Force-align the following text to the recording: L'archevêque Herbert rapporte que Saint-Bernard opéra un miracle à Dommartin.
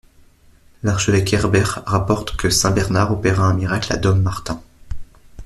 L'archevêque 0.81 1.31
Herbert 1.31 1.83
rapporte 1.85 2.35
que 2.35 2.49
Saint-Bernard 2.49 3.11
opéra 3.11 3.43
un 3.45 3.53
miracle 3.53 3.93
à 3.93 3.97
Dommartin. 3.97 4.59